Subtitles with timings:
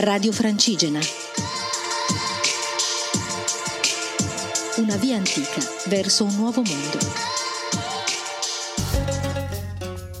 [0.00, 1.00] Radio Francigena.
[4.76, 6.98] Una via antica verso un nuovo mondo.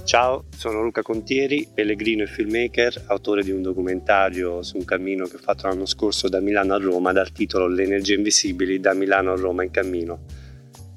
[0.04, 5.36] Ciao, sono Luca Contieri, pellegrino e filmmaker, autore di un documentario su un cammino che
[5.36, 9.30] ho fatto l'anno scorso da Milano a Roma dal titolo Le energie invisibili da Milano
[9.30, 10.24] a Roma in cammino.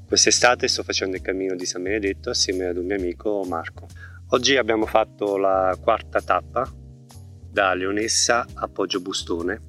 [0.07, 3.85] Quest'estate sto facendo il cammino di San Benedetto assieme ad un mio amico Marco.
[4.29, 6.79] Oggi abbiamo fatto la quarta tappa
[7.51, 9.61] da Leonessa a Poggio Bustone,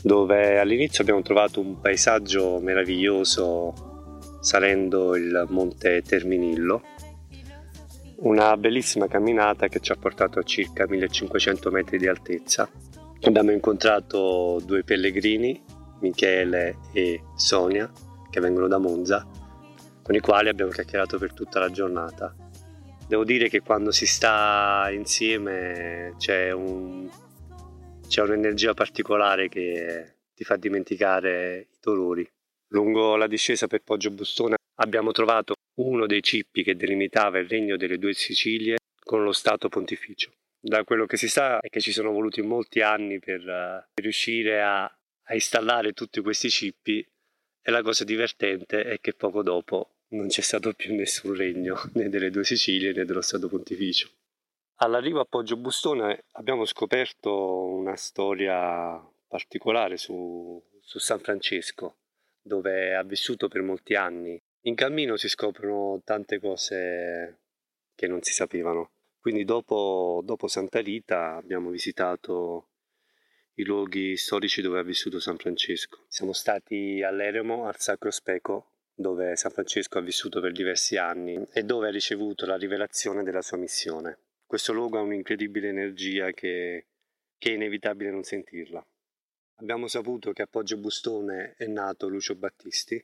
[0.00, 6.82] dove all'inizio abbiamo trovato un paesaggio meraviglioso salendo il monte Terminillo,
[8.20, 12.68] una bellissima camminata che ci ha portato a circa 1500 metri di altezza.
[13.22, 15.60] Abbiamo incontrato due pellegrini,
[16.00, 17.90] Michele e Sonia,
[18.30, 19.26] che vengono da Monza,
[20.02, 22.32] con i quali abbiamo chiacchierato per tutta la giornata
[23.08, 27.08] devo dire che quando si sta insieme c'è, un,
[28.06, 32.28] c'è un'energia particolare che ti fa dimenticare i dolori.
[32.72, 37.78] Lungo la discesa per Poggio Bustone abbiamo trovato uno dei cippi che delimitava il regno
[37.78, 40.30] delle due Sicilie con lo Stato Pontificio.
[40.60, 44.60] Da quello che si sa è che ci sono voluti molti anni per, uh, riuscire
[44.60, 47.00] a, a installare tutti questi cippi
[47.62, 52.08] e la cosa divertente è che poco dopo non c'è stato più nessun regno né
[52.08, 54.10] delle due Sicilie né dello Stato Pontificio.
[54.80, 61.96] All'arrivo a Poggio Bustone abbiamo scoperto una storia particolare su, su San Francesco,
[62.40, 64.40] dove ha vissuto per molti anni.
[64.62, 67.40] In cammino si scoprono tante cose
[67.94, 68.92] che non si sapevano.
[69.18, 72.68] Quindi dopo, dopo Santa Rita abbiamo visitato
[73.54, 76.04] i luoghi storici dove ha vissuto San Francesco.
[76.06, 81.62] Siamo stati all'Eremo, al Sacro Speco, dove San Francesco ha vissuto per diversi anni e
[81.62, 84.18] dove ha ricevuto la rivelazione della sua missione.
[84.44, 86.86] Questo luogo ha un'incredibile energia che,
[87.38, 88.84] che è inevitabile non sentirla.
[89.60, 93.00] Abbiamo saputo che a Poggio Bustone è nato Lucio Battisti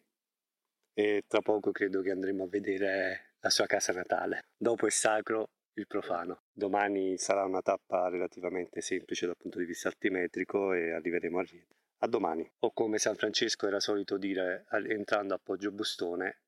[0.94, 4.47] e tra poco credo che andremo a vedere la sua casa natale.
[4.56, 6.43] Dopo è sacro il profano.
[6.53, 11.84] Domani sarà una tappa relativamente semplice dal punto di vista altimetrico e arriveremo a Riete.
[12.04, 12.47] A domani.
[12.59, 16.41] O come San Francesco era solito dire entrando a Poggio Bustone,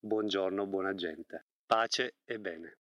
[0.00, 1.46] buongiorno, buona gente.
[1.64, 2.78] Pace e bene.